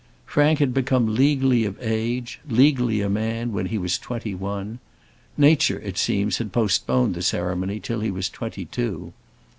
Frank 0.25 0.57
had 0.57 0.73
become 0.73 1.13
legally 1.13 1.63
of 1.63 1.77
age, 1.79 2.39
legally 2.49 3.01
a 3.01 3.07
man, 3.07 3.51
when 3.53 3.67
he 3.67 3.77
was 3.77 3.99
twenty 3.99 4.33
one. 4.33 4.79
Nature, 5.37 5.79
it 5.81 5.95
seems, 5.95 6.39
had 6.39 6.51
postponed 6.51 7.13
the 7.13 7.21
ceremony 7.21 7.79
till 7.79 7.99
he 7.99 8.09
was 8.09 8.27
twenty 8.27 8.65
two. 8.65 9.13